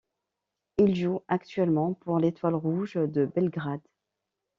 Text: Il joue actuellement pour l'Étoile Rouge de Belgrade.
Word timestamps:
Il 0.79 0.95
joue 0.95 1.21
actuellement 1.27 1.93
pour 1.93 2.17
l'Étoile 2.17 2.55
Rouge 2.55 2.95
de 2.95 3.27
Belgrade. 3.27 3.87